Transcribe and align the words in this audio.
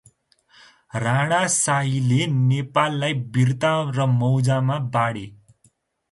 राणाशाहीले 1.01 2.25
नेपाललाई 2.37 3.13
बिर्ता 3.35 3.73
र 3.97 4.07
मौजामा 4.15 4.79
बाँडे। 4.95 5.25